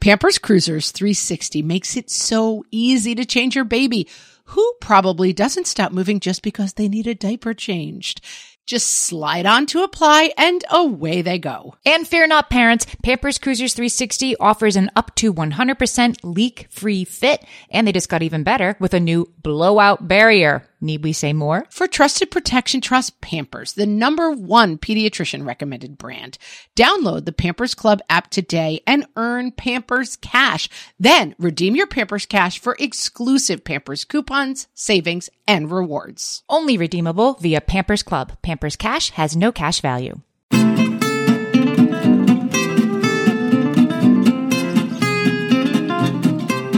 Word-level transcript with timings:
Pampers 0.00 0.38
Cruisers 0.38 0.92
360 0.92 1.60
makes 1.62 1.96
it 1.96 2.08
so 2.08 2.64
easy 2.70 3.16
to 3.16 3.24
change 3.24 3.56
your 3.56 3.64
baby, 3.64 4.08
who 4.44 4.74
probably 4.80 5.32
doesn't 5.32 5.66
stop 5.66 5.90
moving 5.90 6.20
just 6.20 6.40
because 6.42 6.74
they 6.74 6.88
need 6.88 7.08
a 7.08 7.16
diaper 7.16 7.52
changed. 7.52 8.20
Just 8.68 8.88
slide 8.88 9.46
on 9.46 9.64
to 9.68 9.82
apply 9.82 10.34
and 10.36 10.62
away 10.68 11.22
they 11.22 11.38
go. 11.38 11.74
And 11.86 12.06
fear 12.06 12.26
not, 12.26 12.50
parents, 12.50 12.86
Pampers 13.02 13.38
Cruisers 13.38 13.72
360 13.72 14.36
offers 14.36 14.76
an 14.76 14.90
up 14.94 15.14
to 15.14 15.32
100% 15.32 16.16
leak 16.22 16.66
free 16.68 17.04
fit, 17.04 17.42
and 17.70 17.86
they 17.86 17.92
just 17.92 18.10
got 18.10 18.22
even 18.22 18.42
better 18.42 18.76
with 18.78 18.92
a 18.92 19.00
new 19.00 19.32
blowout 19.42 20.06
barrier. 20.06 20.68
Need 20.80 21.02
we 21.02 21.12
say 21.12 21.32
more? 21.32 21.66
For 21.70 21.88
trusted 21.88 22.30
protection, 22.30 22.80
trust 22.80 23.20
Pampers, 23.20 23.72
the 23.72 23.86
number 23.86 24.30
one 24.30 24.78
pediatrician 24.78 25.44
recommended 25.44 25.98
brand. 25.98 26.38
Download 26.76 27.24
the 27.24 27.32
Pampers 27.32 27.74
Club 27.74 28.00
app 28.08 28.30
today 28.30 28.80
and 28.86 29.06
earn 29.16 29.50
Pampers 29.50 30.14
Cash. 30.14 30.68
Then 31.00 31.34
redeem 31.38 31.74
your 31.74 31.88
Pampers 31.88 32.26
Cash 32.26 32.60
for 32.60 32.76
exclusive 32.78 33.64
Pampers 33.64 34.04
coupons, 34.04 34.68
savings, 34.74 35.28
and 35.48 35.70
rewards. 35.72 36.44
Only 36.48 36.78
redeemable 36.78 37.34
via 37.34 37.60
Pampers 37.60 38.04
Club. 38.04 38.36
Pampers 38.42 38.57
Cash 38.78 39.10
has 39.10 39.36
no 39.36 39.52
cash 39.52 39.80
value. 39.80 40.20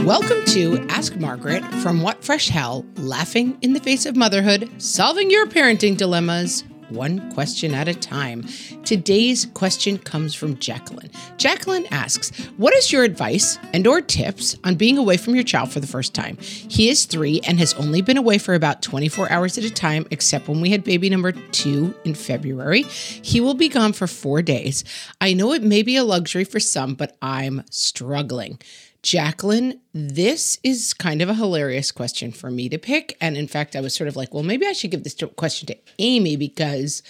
Welcome 0.05 0.43
to 0.47 0.85
Ask 0.89 1.15
Margaret 1.15 1.63
from 1.75 2.01
What 2.01 2.23
Fresh 2.23 2.49
Hell, 2.49 2.85
laughing 2.97 3.57
in 3.61 3.73
the 3.73 3.79
face 3.79 4.05
of 4.05 4.15
motherhood, 4.15 4.69
solving 4.81 5.31
your 5.31 5.45
parenting 5.47 5.95
dilemmas, 5.95 6.63
one 6.91 7.31
question 7.31 7.73
at 7.73 7.87
a 7.87 7.93
time. 7.93 8.45
Today's 8.83 9.47
question 9.53 9.97
comes 9.97 10.35
from 10.35 10.57
Jacqueline. 10.59 11.09
Jacqueline 11.37 11.87
asks, 11.91 12.31
"What 12.57 12.73
is 12.75 12.91
your 12.91 13.03
advice 13.03 13.57
and 13.73 13.87
or 13.87 14.01
tips 14.01 14.57
on 14.63 14.75
being 14.75 14.97
away 14.97 15.17
from 15.17 15.35
your 15.35 15.43
child 15.43 15.71
for 15.71 15.79
the 15.79 15.87
first 15.87 16.13
time? 16.13 16.37
He 16.39 16.89
is 16.89 17.05
3 17.05 17.41
and 17.47 17.59
has 17.59 17.73
only 17.75 18.01
been 18.01 18.17
away 18.17 18.37
for 18.37 18.53
about 18.53 18.81
24 18.81 19.31
hours 19.31 19.57
at 19.57 19.63
a 19.63 19.69
time 19.69 20.05
except 20.11 20.47
when 20.47 20.61
we 20.61 20.69
had 20.69 20.83
baby 20.83 21.09
number 21.09 21.31
2 21.31 21.93
in 22.03 22.13
February. 22.13 22.83
He 22.83 23.39
will 23.39 23.53
be 23.53 23.69
gone 23.69 23.93
for 23.93 24.07
4 24.07 24.41
days. 24.41 24.83
I 25.19 25.33
know 25.33 25.53
it 25.53 25.63
may 25.63 25.81
be 25.81 25.95
a 25.95 26.03
luxury 26.03 26.43
for 26.43 26.59
some, 26.59 26.93
but 26.95 27.15
I'm 27.21 27.63
struggling." 27.69 28.59
Jacqueline, 29.03 29.79
this 29.93 30.59
is 30.63 30.93
kind 30.93 31.21
of 31.21 31.29
a 31.29 31.33
hilarious 31.33 31.91
question 31.91 32.31
for 32.31 32.51
me 32.51 32.69
to 32.69 32.77
pick. 32.77 33.17
And 33.19 33.35
in 33.35 33.47
fact, 33.47 33.75
I 33.75 33.81
was 33.81 33.95
sort 33.95 34.07
of 34.07 34.15
like, 34.15 34.33
well, 34.33 34.43
maybe 34.43 34.67
I 34.67 34.73
should 34.73 34.91
give 34.91 35.03
this 35.03 35.17
question 35.35 35.67
to 35.67 35.77
Amy 35.97 36.35
because 36.35 37.01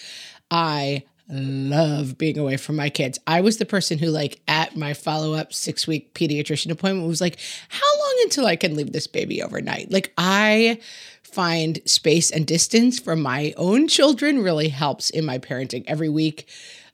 I 0.50 1.03
love 1.28 2.17
being 2.17 2.38
away 2.38 2.58
from 2.58 2.75
my 2.75 2.89
kids. 2.89 3.20
I 3.28 3.42
was 3.42 3.58
the 3.58 3.66
person 3.66 3.98
who, 3.98 4.08
like, 4.08 4.42
at 4.48 4.75
my 4.75 4.94
follow 4.94 5.33
up 5.33 5.53
six 5.53 5.88
week 5.88 6.14
pediatrician 6.14 6.72
appointment 6.72 7.08
was 7.08 7.22
like, 7.22 7.39
how 7.70 8.00
long 8.00 8.20
until 8.23 8.45
I 8.45 8.55
can 8.55 8.76
leave 8.76 8.92
this 8.92 9.08
baby 9.08 9.42
overnight? 9.42 9.92
Like, 9.92 10.14
I 10.17 10.80
find 11.23 11.80
space 11.86 12.31
and 12.31 12.45
distance 12.45 13.00
from 13.00 13.22
my 13.22 13.53
own 13.58 13.88
children 13.88 14.44
really 14.44 14.70
helps 14.70 15.09
in 15.09 15.26
my 15.26 15.39
parenting 15.39 15.83
every 15.88 16.09
week. 16.09 16.48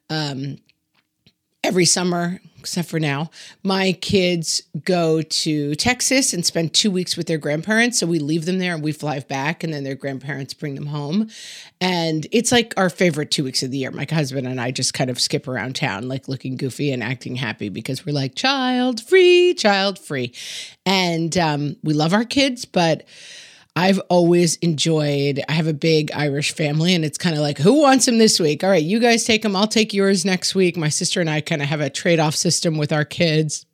Um, 0.10 0.58
every 1.68 1.84
summer, 1.84 2.40
except 2.60 2.88
for 2.88 3.00
now, 3.00 3.30
my 3.62 3.92
kids 3.92 4.64
go 4.86 5.22
to 5.22 5.76
Texas 5.76 6.32
and 6.32 6.46
spend 6.46 6.74
two 6.74 6.90
weeks 6.90 7.18
with 7.18 7.28
their 7.28 7.38
grandparents. 7.38 8.00
So 8.00 8.08
we 8.08 8.20
leave 8.20 8.46
them 8.46 8.58
there 8.58 8.74
and 8.74 8.82
we 8.82 8.94
fly 8.94 9.20
back, 9.20 9.66
and 9.66 9.74
then 9.74 9.84
their 9.84 9.96
grandparents 9.96 10.54
bring 10.54 10.76
them 10.76 10.86
home. 10.86 11.30
And 11.82 12.26
it's 12.32 12.54
like 12.54 12.74
our 12.78 12.90
favorite 12.90 13.32
two 13.32 13.44
weeks 13.44 13.64
of 13.64 13.72
the 13.72 13.80
year. 13.80 13.92
My 13.92 14.08
husband 14.10 14.48
and 14.48 14.62
I 14.62 14.72
just 14.72 14.94
kind 14.94 15.10
of 15.10 15.20
skip 15.20 15.46
around 15.46 15.76
town, 15.76 16.08
like 16.08 16.30
looking 16.30 16.56
goofy 16.56 16.92
and 16.94 17.04
acting 17.04 17.36
happy 17.36 17.68
because 17.68 18.06
we're 18.06 18.16
like 18.16 18.34
child 18.36 19.02
free, 19.02 19.54
child 19.54 20.00
free. 20.00 20.34
And 20.86 21.38
um, 21.38 21.76
we 21.84 21.94
love 21.94 22.14
our 22.14 22.24
kids, 22.24 22.64
but 22.64 23.06
I've 23.78 24.00
always 24.10 24.56
enjoyed. 24.56 25.44
I 25.48 25.52
have 25.52 25.68
a 25.68 25.74
big 25.74 26.12
Irish 26.12 26.52
family, 26.52 26.96
and 26.96 27.06
it's 27.06 27.20
kind 27.20 27.36
of 27.36 27.44
like, 27.44 27.60
who 27.60 27.80
wants 27.80 28.08
him 28.08 28.18
this 28.18 28.40
week? 28.40 28.64
All 28.64 28.72
right, 28.72 28.82
you 28.82 29.00
guys 29.00 29.24
take 29.24 29.46
him. 29.46 29.56
I'll 29.56 29.68
take 29.68 29.94
yours 29.94 30.26
next 30.26 30.56
week. 30.56 30.76
My 30.76 30.90
sister 30.90 31.22
and 31.22 31.30
I 31.30 31.42
kind 31.42 31.62
of 31.62 31.68
have 31.68 31.80
a 31.80 31.92
trade 31.92 32.20
off 32.20 32.34
system 32.34 32.80
with 32.80 32.92
our 32.92 33.06
kids. 33.06 33.68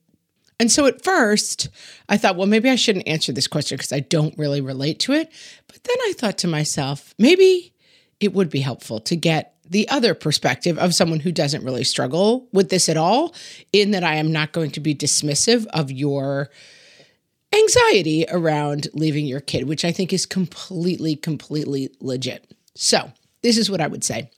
And 0.60 0.70
so 0.70 0.88
at 0.88 1.06
first, 1.06 1.70
I 2.10 2.18
thought, 2.18 2.36
well, 2.36 2.48
maybe 2.48 2.70
I 2.70 2.76
shouldn't 2.76 3.08
answer 3.08 3.32
this 3.32 3.48
question 3.48 3.78
because 3.78 3.94
I 3.94 4.02
don't 4.02 4.38
really 4.38 4.60
relate 4.60 5.00
to 5.00 5.14
it. 5.14 5.32
But 5.68 5.82
then 5.86 5.96
I 6.02 6.14
thought 6.18 6.38
to 6.40 6.48
myself, 6.50 7.16
maybe 7.18 7.74
it 8.20 8.34
would 8.34 8.50
be 8.50 8.60
helpful 8.60 9.00
to 9.00 9.16
get 9.16 9.56
the 9.70 9.88
other 9.88 10.14
perspective 10.14 10.78
of 10.78 10.94
someone 10.94 11.22
who 11.22 11.32
doesn't 11.32 11.64
really 11.64 11.86
struggle 11.86 12.50
with 12.52 12.68
this 12.68 12.90
at 12.90 12.98
all, 12.98 13.34
in 13.72 13.92
that 13.92 14.04
I 14.04 14.16
am 14.16 14.34
not 14.34 14.52
going 14.52 14.72
to 14.72 14.82
be 14.82 14.94
dismissive 14.94 15.66
of 15.68 15.90
your 15.92 16.50
anxiety 17.54 18.26
around 18.30 18.88
leaving 18.94 19.26
your 19.26 19.40
kid, 19.40 19.68
which 19.68 19.86
I 19.86 19.92
think 19.92 20.12
is 20.12 20.26
completely, 20.26 21.16
completely 21.16 21.90
legit. 22.00 22.52
So, 22.76 23.12
this 23.42 23.58
is 23.58 23.70
what 23.70 23.82
I 23.82 23.88
would 23.88 24.04
say. 24.04 24.32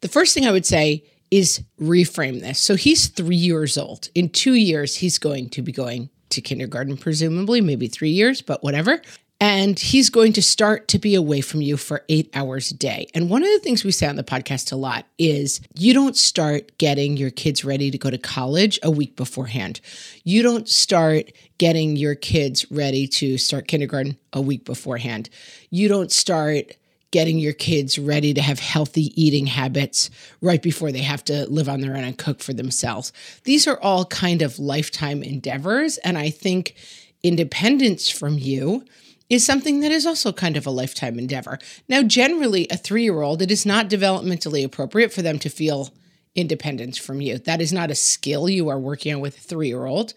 The 0.00 0.08
first 0.08 0.34
thing 0.34 0.46
I 0.46 0.52
would 0.52 0.66
say 0.66 1.04
is 1.30 1.62
reframe 1.80 2.40
this. 2.40 2.60
So, 2.60 2.74
he's 2.74 3.08
three 3.08 3.36
years 3.36 3.78
old. 3.78 4.08
In 4.14 4.28
two 4.28 4.54
years, 4.54 4.96
he's 4.96 5.18
going 5.18 5.48
to 5.50 5.62
be 5.62 5.72
going 5.72 6.10
to 6.30 6.40
kindergarten, 6.40 6.96
presumably, 6.96 7.60
maybe 7.60 7.88
three 7.88 8.10
years, 8.10 8.42
but 8.42 8.62
whatever. 8.62 9.00
And 9.38 9.78
he's 9.78 10.08
going 10.08 10.32
to 10.34 10.42
start 10.42 10.88
to 10.88 10.98
be 10.98 11.14
away 11.14 11.42
from 11.42 11.60
you 11.60 11.76
for 11.76 12.04
eight 12.08 12.30
hours 12.34 12.70
a 12.70 12.74
day. 12.74 13.08
And 13.14 13.28
one 13.28 13.42
of 13.42 13.50
the 13.50 13.58
things 13.58 13.84
we 13.84 13.90
say 13.90 14.06
on 14.06 14.16
the 14.16 14.24
podcast 14.24 14.72
a 14.72 14.76
lot 14.76 15.04
is 15.18 15.60
you 15.74 15.92
don't 15.92 16.16
start 16.16 16.78
getting 16.78 17.18
your 17.18 17.30
kids 17.30 17.62
ready 17.62 17.90
to 17.90 17.98
go 17.98 18.08
to 18.08 18.16
college 18.16 18.78
a 18.82 18.90
week 18.90 19.14
beforehand. 19.14 19.80
You 20.24 20.42
don't 20.42 20.68
start 20.68 21.32
getting 21.58 21.96
your 21.96 22.14
kids 22.14 22.70
ready 22.70 23.06
to 23.08 23.36
start 23.36 23.68
kindergarten 23.68 24.16
a 24.32 24.40
week 24.40 24.64
beforehand. 24.64 25.28
You 25.68 25.88
don't 25.88 26.10
start 26.10 26.72
getting 27.10 27.38
your 27.38 27.52
kids 27.52 27.98
ready 27.98 28.34
to 28.34 28.42
have 28.42 28.58
healthy 28.58 29.12
eating 29.22 29.46
habits 29.46 30.10
right 30.40 30.62
before 30.62 30.92
they 30.92 31.00
have 31.00 31.24
to 31.24 31.48
live 31.50 31.68
on 31.68 31.80
their 31.80 31.96
own 31.96 32.04
and 32.04 32.18
cook 32.18 32.40
for 32.40 32.52
themselves. 32.52 33.12
These 33.44 33.66
are 33.66 33.78
all 33.80 34.06
kind 34.06 34.42
of 34.42 34.58
lifetime 34.58 35.22
endeavors. 35.22 35.98
And 35.98 36.18
I 36.18 36.30
think 36.30 36.74
independence 37.22 38.10
from 38.10 38.38
you 38.38 38.84
is 39.28 39.44
something 39.44 39.80
that 39.80 39.92
is 39.92 40.06
also 40.06 40.32
kind 40.32 40.56
of 40.56 40.66
a 40.66 40.70
lifetime 40.70 41.18
endeavor. 41.18 41.58
Now, 41.88 42.02
generally, 42.02 42.66
a 42.70 42.76
three 42.76 43.02
year 43.02 43.22
old, 43.22 43.42
it 43.42 43.50
is 43.50 43.66
not 43.66 43.90
developmentally 43.90 44.64
appropriate 44.64 45.12
for 45.12 45.22
them 45.22 45.38
to 45.40 45.48
feel 45.48 45.90
independence 46.34 46.98
from 46.98 47.20
you. 47.20 47.38
That 47.38 47.60
is 47.60 47.72
not 47.72 47.90
a 47.90 47.94
skill 47.94 48.48
you 48.48 48.68
are 48.68 48.78
working 48.78 49.14
on 49.14 49.20
with 49.20 49.38
a 49.38 49.40
three 49.40 49.68
year 49.68 49.86
old. 49.86 50.14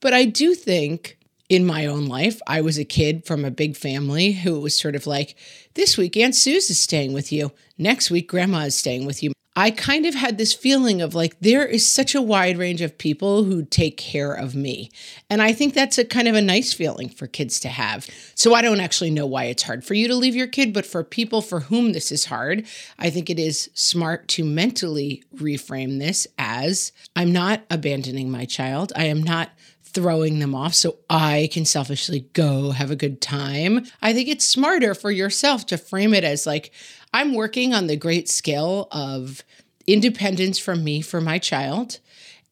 But 0.00 0.14
I 0.14 0.24
do 0.24 0.54
think 0.54 1.18
in 1.48 1.64
my 1.64 1.86
own 1.86 2.06
life, 2.06 2.40
I 2.46 2.60
was 2.60 2.78
a 2.78 2.84
kid 2.84 3.24
from 3.24 3.44
a 3.44 3.50
big 3.50 3.76
family 3.76 4.32
who 4.32 4.60
was 4.60 4.78
sort 4.78 4.96
of 4.96 5.06
like, 5.06 5.36
this 5.74 5.96
week, 5.96 6.16
Aunt 6.16 6.34
Suze 6.34 6.70
is 6.70 6.78
staying 6.78 7.12
with 7.12 7.30
you. 7.32 7.52
Next 7.78 8.10
week, 8.10 8.28
Grandma 8.28 8.60
is 8.60 8.74
staying 8.74 9.06
with 9.06 9.22
you. 9.22 9.32
I 9.58 9.70
kind 9.70 10.04
of 10.04 10.14
had 10.14 10.36
this 10.36 10.52
feeling 10.52 11.00
of 11.00 11.14
like, 11.14 11.40
there 11.40 11.64
is 11.64 11.90
such 11.90 12.14
a 12.14 12.20
wide 12.20 12.58
range 12.58 12.82
of 12.82 12.98
people 12.98 13.44
who 13.44 13.64
take 13.64 13.96
care 13.96 14.34
of 14.34 14.54
me. 14.54 14.90
And 15.30 15.40
I 15.40 15.54
think 15.54 15.72
that's 15.72 15.96
a 15.96 16.04
kind 16.04 16.28
of 16.28 16.34
a 16.34 16.42
nice 16.42 16.74
feeling 16.74 17.08
for 17.08 17.26
kids 17.26 17.58
to 17.60 17.68
have. 17.68 18.06
So 18.34 18.52
I 18.52 18.60
don't 18.60 18.80
actually 18.80 19.10
know 19.10 19.26
why 19.26 19.44
it's 19.44 19.62
hard 19.62 19.82
for 19.82 19.94
you 19.94 20.08
to 20.08 20.14
leave 20.14 20.36
your 20.36 20.46
kid, 20.46 20.74
but 20.74 20.84
for 20.84 21.02
people 21.02 21.40
for 21.40 21.60
whom 21.60 21.92
this 21.92 22.12
is 22.12 22.26
hard, 22.26 22.66
I 22.98 23.08
think 23.08 23.30
it 23.30 23.38
is 23.38 23.70
smart 23.72 24.28
to 24.28 24.44
mentally 24.44 25.24
reframe 25.34 25.98
this 25.98 26.26
as 26.36 26.92
I'm 27.16 27.32
not 27.32 27.62
abandoning 27.70 28.30
my 28.30 28.44
child. 28.44 28.92
I 28.94 29.04
am 29.04 29.22
not 29.22 29.52
throwing 29.96 30.40
them 30.40 30.54
off 30.54 30.74
so 30.74 30.98
I 31.08 31.48
can 31.50 31.64
selfishly 31.64 32.28
go 32.34 32.72
have 32.72 32.90
a 32.90 32.96
good 32.96 33.22
time. 33.22 33.86
I 34.02 34.12
think 34.12 34.28
it's 34.28 34.44
smarter 34.44 34.94
for 34.94 35.10
yourself 35.10 35.64
to 35.66 35.78
frame 35.78 36.12
it 36.12 36.22
as 36.22 36.46
like, 36.46 36.70
I'm 37.14 37.32
working 37.32 37.72
on 37.72 37.86
the 37.86 37.96
great 37.96 38.28
skill 38.28 38.88
of 38.92 39.42
independence 39.86 40.58
from 40.58 40.84
me 40.84 41.00
for 41.00 41.22
my 41.22 41.38
child. 41.38 41.98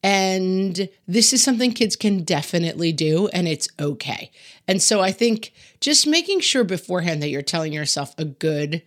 And 0.03 0.89
this 1.07 1.35
is 1.35 1.43
something 1.43 1.73
kids 1.73 1.97
can 1.97 2.25
definitely 2.25 2.93
do, 2.93 3.29
and 3.29 3.47
it's 3.47 3.69
okay. 3.79 4.31
And 4.67 4.81
so 4.81 5.03
I 5.03 5.13
think 5.13 5.53
just 5.81 6.07
making 6.07 6.41
sure 6.41 6.65
beforehand 6.65 7.23
that 7.23 7.29
you're 7.29 7.43
telling 7.43 7.75
yourself 7.75 8.15
a 8.17 8.25
good, 8.25 8.83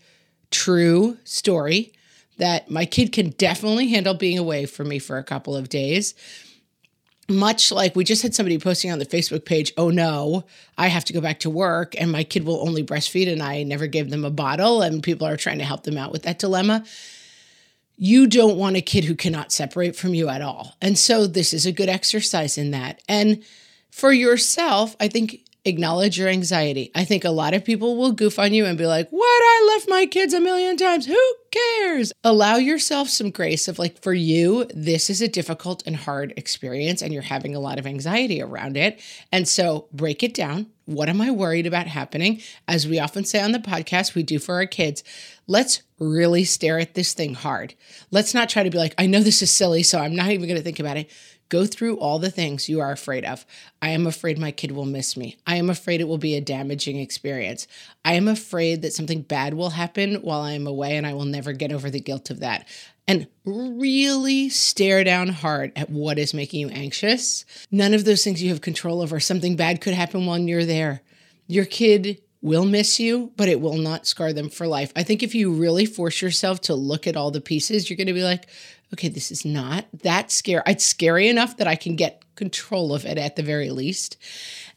true 0.50 1.18
story 1.26 1.94
that 2.38 2.72
my 2.72 2.86
kid 2.86 3.12
can 3.12 3.30
definitely 3.32 3.90
handle 3.90 4.16
being 4.16 4.40
away 4.40 4.66
from 4.66 4.88
me 4.88 4.98
for 4.98 5.20
a 5.20 5.24
couple 5.24 5.56
of 5.56 5.70
days 5.70 6.16
much 7.30 7.72
like 7.72 7.96
we 7.96 8.04
just 8.04 8.22
had 8.22 8.34
somebody 8.34 8.58
posting 8.58 8.92
on 8.92 9.00
the 9.00 9.06
Facebook 9.06 9.46
page, 9.46 9.74
oh 9.78 9.90
no, 9.90 10.46
I 10.78 10.88
have 10.88 11.06
to 11.06 11.14
go 11.14 11.22
back 11.22 11.40
to 11.42 11.50
work 11.50 12.00
and 12.00 12.12
my 12.12 12.24
kid 12.24 12.46
will 12.46 12.66
only 12.66 12.84
breastfeed 12.84 13.32
and 13.32 13.44
I 13.44 13.64
never 13.64 13.88
gave 13.88 14.10
them 14.10 14.24
a 14.24 14.30
bottle, 14.30 14.82
and 14.82 15.04
people 15.04 15.28
are 15.28 15.38
trying 15.38 15.58
to 15.58 15.66
help 15.66 15.84
them 15.84 15.98
out 15.98 16.12
with 16.12 16.24
that 16.24 16.40
dilemma. 16.40 16.86
You 17.98 18.28
don't 18.28 18.58
want 18.58 18.78
a 18.78 18.82
kid 18.82 19.06
who 19.06 19.16
cannot 19.16 19.52
separate 19.52 19.96
from 19.96 20.14
you 20.14 20.30
at 20.30 20.42
all. 20.42 20.76
And 20.82 20.98
so 20.98 21.26
this 21.26 21.54
is 21.54 21.66
a 21.66 21.72
good 21.72 21.90
exercise 21.90 22.58
in 22.58 22.72
that. 22.72 23.02
And 23.10 23.44
for 23.90 24.12
yourself, 24.12 24.96
I 25.00 25.08
think 25.08 25.42
acknowledge 25.66 26.18
your 26.18 26.30
anxiety. 26.30 26.92
I 26.96 27.04
think 27.04 27.26
a 27.26 27.32
lot 27.32 27.54
of 27.54 27.66
people 27.66 27.98
will 27.98 28.12
goof 28.12 28.40
on 28.40 28.54
you 28.54 28.66
and 28.66 28.78
be 28.78 28.86
like, 28.86 29.10
What? 29.10 29.26
I 29.26 29.74
left 29.74 29.90
my 29.90 30.06
kids 30.06 30.34
a 30.34 30.40
million 30.40 30.78
times. 30.78 31.08
Who 31.08 31.34
cares? 31.52 32.14
Allow 32.24 32.58
yourself 32.58 33.10
some 33.10 33.30
grace 33.30 33.68
of 33.68 33.80
like, 33.80 34.02
for 34.02 34.14
you, 34.14 34.66
this 34.74 35.10
is 35.10 35.22
a 35.22 35.28
difficult 35.28 35.84
and 35.86 35.96
hard 35.96 36.34
experience 36.38 37.02
and 37.02 37.14
you're 37.14 37.22
having 37.24 37.56
a 37.56 37.60
lot 37.60 37.80
of 37.80 37.88
anxiety 37.88 38.42
around 38.42 38.78
it. 38.78 39.02
And 39.32 39.48
so 39.48 39.88
break 39.92 40.24
it 40.24 40.34
down. 40.34 40.68
What 40.86 41.10
am 41.10 41.20
I 41.20 41.32
worried 41.32 41.68
about 41.68 41.88
happening? 41.88 42.42
As 42.68 42.88
we 42.88 42.98
often 42.98 43.26
say 43.26 43.42
on 43.42 43.52
the 43.52 43.60
podcast, 43.60 44.16
we 44.16 44.24
do 44.24 44.40
for 44.40 44.56
our 44.56 44.66
kids. 44.66 45.04
Let's 45.46 45.82
really 46.00 46.46
stare 46.46 46.80
at 46.80 46.94
this 46.94 47.14
thing 47.14 47.34
hard. 47.34 47.74
Let's 48.10 48.34
not 48.34 48.48
try 48.48 48.64
to 48.64 48.70
be 48.70 48.78
like, 48.78 48.96
I 48.98 49.06
know 49.06 49.20
this 49.20 49.42
is 49.42 49.52
silly, 49.52 49.84
so 49.84 50.00
I'm 50.00 50.16
not 50.16 50.30
even 50.30 50.48
going 50.48 50.58
to 50.58 50.64
think 50.64 50.80
about 50.80 50.96
it. 50.96 51.12
Go 51.50 51.66
through 51.66 51.98
all 51.98 52.20
the 52.20 52.32
things 52.32 52.68
you 52.68 52.82
are 52.82 52.92
afraid 52.92 53.24
of. 53.24 53.46
I 53.82 53.90
am 53.90 54.06
afraid 54.06 54.38
my 54.38 54.52
kid 54.52 54.72
will 54.72 54.86
miss 54.86 55.16
me. 55.16 55.38
I 55.48 55.56
am 55.56 55.70
afraid 55.70 56.02
it 56.02 56.08
will 56.08 56.18
be 56.18 56.36
a 56.36 56.42
damaging 56.42 57.00
experience. 57.00 57.68
I 58.04 58.14
am 58.14 58.28
afraid 58.28 58.82
that 58.82 58.94
something 58.94 59.22
bad 59.22 59.54
will 59.54 59.70
happen 59.72 60.16
while 60.16 60.42
I 60.42 60.54
am 60.54 60.68
away 60.68 60.98
and 60.98 61.08
I 61.08 61.14
will 61.14 61.26
never 61.26 61.37
get 61.42 61.72
over 61.72 61.90
the 61.90 62.00
guilt 62.00 62.30
of 62.30 62.40
that. 62.40 62.68
And 63.08 63.28
really 63.46 64.50
stare 64.50 65.04
down 65.04 65.30
hard 65.30 65.72
at 65.76 65.90
what 65.90 66.20
is 66.20 66.34
making 66.34 66.60
you 66.60 66.70
anxious. 66.70 67.46
None 67.72 67.94
of 67.94 68.04
those 68.04 68.24
things 68.24 68.44
you 68.44 68.50
have 68.50 68.62
control 68.62 69.02
over. 69.02 69.20
Something 69.20 69.56
bad 69.56 69.80
could 69.80 69.94
happen 69.94 70.26
while 70.26 70.38
you're 70.38 70.66
there. 70.66 71.02
Your 71.48 71.66
kid 71.66 72.22
will 72.42 72.66
miss 72.66 73.00
you, 73.00 73.32
but 73.38 73.48
it 73.48 73.62
will 73.62 73.78
not 73.78 74.06
scar 74.06 74.34
them 74.34 74.50
for 74.50 74.68
life. 74.68 74.92
I 74.96 75.04
think 75.04 75.24
if 75.24 75.34
you 75.34 75.52
really 75.52 75.86
force 75.86 76.22
yourself 76.22 76.62
to 76.62 76.76
look 76.76 77.08
at 77.08 77.16
all 77.16 77.32
the 77.32 77.42
pieces, 77.42 77.90
you're 77.90 77.98
going 77.98 78.08
to 78.08 78.14
be 78.14 78.24
like, 78.24 78.48
okay, 78.94 79.10
this 79.10 79.32
is 79.32 79.44
not 79.44 79.86
that 80.04 80.32
scary. 80.32 80.62
It's 80.68 80.86
scary 80.86 81.28
enough 81.28 81.58
that 81.58 81.68
I 81.68 81.76
can 81.76 81.96
get 81.96 82.24
control 82.36 82.94
of 82.94 83.06
it 83.06 83.18
at 83.18 83.36
the 83.36 83.44
very 83.44 83.70
least. 83.70 84.18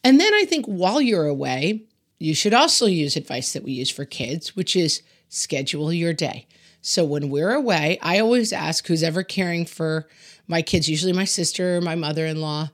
And 0.02 0.18
then 0.18 0.32
I 0.34 0.44
think 0.46 0.66
while 0.66 1.00
you're 1.00 1.26
away, 1.26 1.82
you 2.18 2.34
should 2.34 2.54
also 2.54 2.86
use 2.86 3.16
advice 3.16 3.52
that 3.52 3.62
we 3.62 3.72
use 3.72 3.90
for 3.90 4.04
kids, 4.04 4.56
which 4.56 4.74
is 4.76 5.02
schedule 5.30 5.90
your 5.90 6.12
day. 6.12 6.46
So 6.82 7.04
when 7.04 7.30
we're 7.30 7.52
away, 7.52 7.98
I 8.02 8.18
always 8.18 8.52
ask 8.52 8.86
who's 8.86 9.02
ever 9.02 9.22
caring 9.22 9.64
for 9.64 10.06
my 10.46 10.60
kids, 10.60 10.90
usually 10.90 11.14
my 11.14 11.24
sister, 11.24 11.80
my 11.80 11.94
mother 11.94 12.26
in 12.26 12.42
law, 12.42 12.68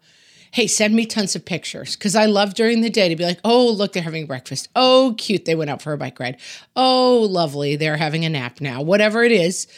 hey, 0.50 0.66
send 0.66 0.94
me 0.94 1.06
tons 1.06 1.36
of 1.36 1.44
pictures. 1.44 1.94
Because 1.94 2.16
I 2.16 2.26
love 2.26 2.54
during 2.54 2.80
the 2.80 2.90
day 2.90 3.08
to 3.08 3.16
be 3.16 3.24
like, 3.24 3.38
oh, 3.44 3.68
look, 3.70 3.92
they're 3.92 4.02
having 4.02 4.26
breakfast. 4.26 4.68
Oh, 4.74 5.14
cute, 5.18 5.44
they 5.44 5.54
went 5.54 5.70
out 5.70 5.82
for 5.82 5.92
a 5.92 5.98
bike 5.98 6.18
ride. 6.18 6.38
Oh, 6.74 7.28
lovely, 7.30 7.76
they're 7.76 7.96
having 7.96 8.24
a 8.24 8.30
nap 8.30 8.60
now. 8.60 8.82
Whatever 8.82 9.22
it 9.22 9.32
is 9.32 9.68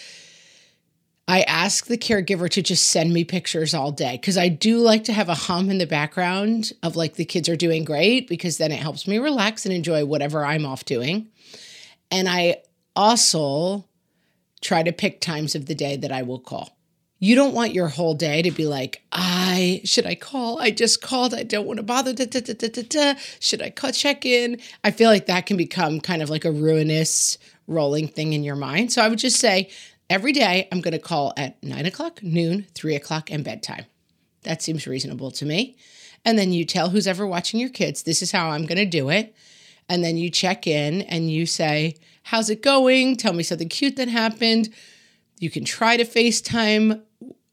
I 1.28 1.42
ask 1.42 1.86
the 1.86 1.98
caregiver 1.98 2.48
to 2.48 2.62
just 2.62 2.86
send 2.86 3.12
me 3.12 3.22
pictures 3.22 3.74
all 3.74 3.92
day 3.92 4.12
because 4.12 4.38
I 4.38 4.48
do 4.48 4.78
like 4.78 5.04
to 5.04 5.12
have 5.12 5.28
a 5.28 5.34
hum 5.34 5.68
in 5.68 5.76
the 5.76 5.86
background 5.86 6.72
of 6.82 6.96
like 6.96 7.16
the 7.16 7.26
kids 7.26 7.50
are 7.50 7.56
doing 7.56 7.84
great 7.84 8.28
because 8.28 8.56
then 8.56 8.72
it 8.72 8.78
helps 8.78 9.06
me 9.06 9.18
relax 9.18 9.66
and 9.66 9.74
enjoy 9.74 10.06
whatever 10.06 10.42
I'm 10.42 10.64
off 10.64 10.86
doing. 10.86 11.28
And 12.10 12.30
I 12.30 12.62
also 12.98 13.86
try 14.60 14.82
to 14.82 14.92
pick 14.92 15.20
times 15.20 15.54
of 15.54 15.66
the 15.66 15.74
day 15.74 15.96
that 15.96 16.12
I 16.12 16.22
will 16.22 16.40
call. 16.40 16.76
You 17.20 17.34
don't 17.34 17.54
want 17.54 17.74
your 17.74 17.88
whole 17.88 18.14
day 18.14 18.42
to 18.42 18.50
be 18.50 18.66
like, 18.66 19.02
I 19.10 19.80
should 19.84 20.06
I 20.06 20.14
call? 20.14 20.60
I 20.60 20.70
just 20.70 21.00
called. 21.00 21.34
I 21.34 21.42
don't 21.42 21.66
want 21.66 21.78
to 21.78 21.82
bother. 21.82 22.12
Da, 22.12 22.26
da, 22.26 22.40
da, 22.42 23.14
should 23.40 23.62
I 23.62 23.70
call 23.70 23.90
check 23.92 24.24
in? 24.24 24.60
I 24.84 24.90
feel 24.92 25.10
like 25.10 25.26
that 25.26 25.46
can 25.46 25.56
become 25.56 26.00
kind 26.00 26.22
of 26.22 26.30
like 26.30 26.44
a 26.44 26.52
ruinous 26.52 27.38
rolling 27.66 28.08
thing 28.08 28.34
in 28.34 28.44
your 28.44 28.56
mind. 28.56 28.92
So 28.92 29.02
I 29.02 29.08
would 29.08 29.18
just 29.18 29.40
say 29.40 29.70
Every 30.10 30.32
day, 30.32 30.68
I'm 30.72 30.80
going 30.80 30.92
to 30.92 30.98
call 30.98 31.34
at 31.36 31.62
nine 31.62 31.84
o'clock, 31.84 32.22
noon, 32.22 32.66
three 32.74 32.96
o'clock, 32.96 33.30
and 33.30 33.44
bedtime. 33.44 33.84
That 34.44 34.62
seems 34.62 34.86
reasonable 34.86 35.30
to 35.32 35.44
me. 35.44 35.76
And 36.24 36.38
then 36.38 36.50
you 36.50 36.64
tell 36.64 36.88
who's 36.88 37.06
ever 37.06 37.26
watching 37.26 37.60
your 37.60 37.68
kids, 37.68 38.02
this 38.02 38.22
is 38.22 38.32
how 38.32 38.48
I'm 38.48 38.64
going 38.64 38.78
to 38.78 38.86
do 38.86 39.10
it. 39.10 39.34
And 39.88 40.04
then 40.04 40.16
you 40.16 40.30
check 40.30 40.66
in 40.66 41.02
and 41.02 41.30
you 41.30 41.46
say, 41.46 41.96
How's 42.24 42.50
it 42.50 42.62
going? 42.62 43.16
Tell 43.16 43.32
me 43.32 43.42
something 43.42 43.70
cute 43.70 43.96
that 43.96 44.08
happened. 44.08 44.68
You 45.38 45.50
can 45.50 45.64
try 45.64 45.96
to 45.96 46.04
FaceTime. 46.04 47.00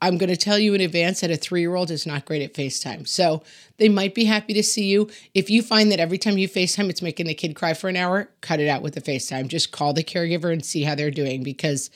I'm 0.02 0.18
going 0.18 0.30
to 0.30 0.38
tell 0.38 0.60
you 0.60 0.74
in 0.74 0.82
advance 0.82 1.22
that 1.22 1.32
a 1.32 1.38
three 1.38 1.62
year 1.62 1.76
old 1.76 1.90
is 1.90 2.06
not 2.06 2.26
great 2.26 2.42
at 2.42 2.54
FaceTime. 2.54 3.08
So 3.08 3.42
they 3.78 3.88
might 3.88 4.14
be 4.14 4.26
happy 4.26 4.54
to 4.54 4.64
see 4.64 4.88
you. 4.88 5.10
If 5.34 5.50
you 5.50 5.62
find 5.62 5.92
that 5.92 6.00
every 6.00 6.18
time 6.18 6.38
you 6.38 6.50
FaceTime, 6.50 6.90
it's 6.90 7.02
making 7.02 7.28
the 7.28 7.34
kid 7.34 7.56
cry 7.56 7.74
for 7.74 7.88
an 7.88 7.96
hour, 7.96 8.30
cut 8.42 8.60
it 8.60 8.68
out 8.68 8.82
with 8.82 8.96
the 8.96 9.02
FaceTime. 9.02 9.48
Just 9.48 9.72
call 9.72 9.94
the 9.94 10.04
caregiver 10.04 10.52
and 10.52 10.64
see 10.64 10.84
how 10.84 10.96
they're 10.96 11.12
doing 11.12 11.42
because 11.42 11.90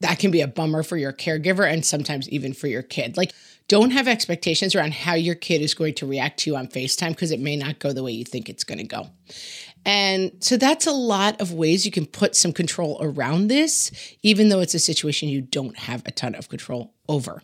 that 0.00 0.18
can 0.18 0.30
be 0.30 0.42
a 0.42 0.46
bummer 0.46 0.82
for 0.82 0.98
your 0.98 1.12
caregiver 1.12 1.70
and 1.70 1.84
sometimes 1.84 2.28
even 2.28 2.52
for 2.52 2.66
your 2.66 2.82
kid. 2.82 3.16
Like, 3.16 3.32
don't 3.68 3.90
have 3.90 4.06
expectations 4.06 4.74
around 4.74 4.92
how 4.94 5.14
your 5.14 5.34
kid 5.34 5.62
is 5.62 5.74
going 5.74 5.94
to 5.94 6.06
react 6.06 6.40
to 6.40 6.50
you 6.50 6.56
on 6.56 6.66
FaceTime 6.66 7.10
because 7.10 7.30
it 7.30 7.40
may 7.40 7.56
not 7.56 7.78
go 7.78 7.92
the 7.92 8.02
way 8.02 8.12
you 8.12 8.24
think 8.24 8.48
it's 8.48 8.64
going 8.64 8.78
to 8.78 8.84
go. 8.84 9.08
And 9.86 10.32
so 10.40 10.56
that's 10.56 10.86
a 10.86 10.92
lot 10.92 11.40
of 11.40 11.52
ways 11.52 11.84
you 11.84 11.92
can 11.92 12.06
put 12.06 12.34
some 12.34 12.52
control 12.52 12.98
around 13.00 13.48
this, 13.48 13.90
even 14.22 14.48
though 14.48 14.60
it's 14.60 14.74
a 14.74 14.78
situation 14.78 15.28
you 15.28 15.42
don't 15.42 15.76
have 15.76 16.02
a 16.06 16.10
ton 16.10 16.34
of 16.34 16.48
control 16.48 16.94
over. 17.06 17.42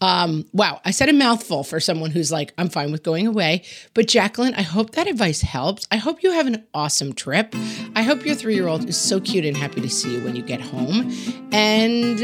Um, 0.00 0.46
wow, 0.52 0.80
I 0.84 0.92
said 0.92 1.10
a 1.10 1.12
mouthful 1.12 1.62
for 1.62 1.80
someone 1.80 2.10
who's 2.10 2.32
like, 2.32 2.54
I'm 2.56 2.70
fine 2.70 2.90
with 2.90 3.02
going 3.02 3.26
away. 3.26 3.64
But 3.92 4.08
Jacqueline, 4.08 4.54
I 4.54 4.62
hope 4.62 4.92
that 4.92 5.06
advice 5.06 5.42
helps. 5.42 5.86
I 5.90 5.96
hope 5.96 6.22
you 6.22 6.32
have 6.32 6.46
an 6.46 6.64
awesome 6.72 7.12
trip. 7.12 7.54
I 7.94 8.02
hope 8.02 8.24
your 8.24 8.34
three 8.34 8.54
year 8.54 8.68
old 8.68 8.88
is 8.88 8.98
so 8.98 9.20
cute 9.20 9.44
and 9.44 9.56
happy 9.56 9.82
to 9.82 9.90
see 9.90 10.14
you 10.14 10.24
when 10.24 10.36
you 10.36 10.42
get 10.42 10.62
home. 10.62 11.12
And 11.52 12.18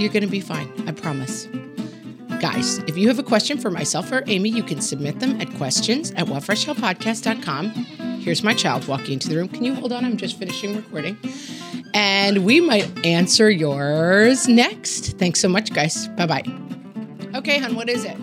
you're 0.00 0.12
going 0.12 0.22
to 0.22 0.28
be 0.28 0.40
fine, 0.40 0.72
I 0.88 0.92
promise. 0.92 1.46
Guys, 2.40 2.78
if 2.86 2.96
you 2.96 3.08
have 3.08 3.18
a 3.18 3.22
question 3.22 3.58
for 3.58 3.70
myself 3.70 4.10
or 4.12 4.22
Amy, 4.26 4.48
you 4.48 4.62
can 4.62 4.80
submit 4.80 5.20
them 5.20 5.40
at 5.40 5.52
questions 5.54 6.12
at 6.12 6.26
whatfreshhellpodcast.com 6.26 8.08
Here's 8.28 8.42
my 8.42 8.52
child 8.52 8.86
walking 8.86 9.14
into 9.14 9.30
the 9.30 9.36
room. 9.36 9.48
Can 9.48 9.64
you 9.64 9.74
hold 9.74 9.90
on? 9.90 10.04
I'm 10.04 10.18
just 10.18 10.38
finishing 10.38 10.76
recording. 10.76 11.16
And 11.94 12.44
we 12.44 12.60
might 12.60 13.06
answer 13.06 13.48
yours 13.48 14.46
next. 14.48 15.18
Thanks 15.18 15.40
so 15.40 15.48
much, 15.48 15.72
guys. 15.72 16.08
Bye 16.08 16.26
bye. 16.26 16.44
Okay, 17.34 17.58
hon, 17.58 17.74
what 17.74 17.88
is 17.88 18.04
it? 18.04 18.18